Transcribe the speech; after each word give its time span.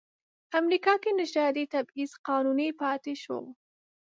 امریکا 0.59 0.93
کې 1.03 1.11
نژادي 1.19 1.65
تبعیض 1.73 2.11
قانوني 2.27 2.69
پاتې 2.81 3.13
شو. 3.23 3.39